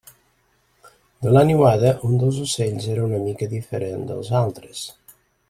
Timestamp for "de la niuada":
1.25-1.91